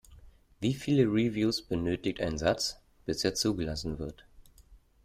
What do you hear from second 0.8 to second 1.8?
Reviews